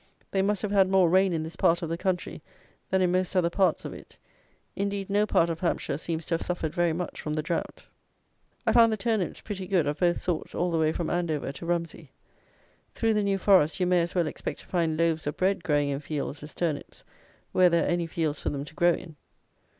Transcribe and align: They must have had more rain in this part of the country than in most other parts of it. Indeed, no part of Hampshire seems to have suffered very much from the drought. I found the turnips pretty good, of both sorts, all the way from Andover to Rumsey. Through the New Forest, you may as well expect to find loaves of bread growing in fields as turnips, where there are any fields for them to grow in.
They 0.31 0.41
must 0.41 0.63
have 0.63 0.71
had 0.71 0.89
more 0.89 1.07
rain 1.11 1.31
in 1.31 1.43
this 1.43 1.55
part 1.55 1.83
of 1.83 1.89
the 1.89 1.95
country 1.95 2.41
than 2.89 3.03
in 3.03 3.11
most 3.11 3.35
other 3.35 3.51
parts 3.51 3.85
of 3.85 3.93
it. 3.93 4.17
Indeed, 4.75 5.11
no 5.11 5.27
part 5.27 5.47
of 5.47 5.59
Hampshire 5.59 5.99
seems 5.99 6.25
to 6.25 6.33
have 6.33 6.41
suffered 6.41 6.73
very 6.73 6.91
much 6.91 7.21
from 7.21 7.35
the 7.35 7.43
drought. 7.43 7.85
I 8.65 8.73
found 8.73 8.91
the 8.91 8.97
turnips 8.97 9.41
pretty 9.41 9.67
good, 9.67 9.85
of 9.85 9.99
both 9.99 10.17
sorts, 10.19 10.55
all 10.55 10.71
the 10.71 10.79
way 10.79 10.91
from 10.91 11.11
Andover 11.11 11.51
to 11.51 11.67
Rumsey. 11.67 12.09
Through 12.95 13.13
the 13.13 13.21
New 13.21 13.37
Forest, 13.37 13.79
you 13.79 13.85
may 13.85 14.01
as 14.01 14.15
well 14.15 14.25
expect 14.25 14.61
to 14.61 14.65
find 14.65 14.97
loaves 14.97 15.27
of 15.27 15.37
bread 15.37 15.63
growing 15.63 15.89
in 15.89 15.99
fields 15.99 16.41
as 16.41 16.55
turnips, 16.55 17.03
where 17.51 17.69
there 17.69 17.83
are 17.83 17.87
any 17.87 18.07
fields 18.07 18.41
for 18.41 18.49
them 18.49 18.65
to 18.65 18.73
grow 18.73 18.93
in. 18.93 19.17